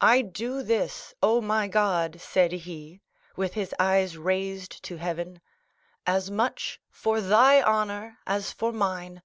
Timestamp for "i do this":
0.00-1.12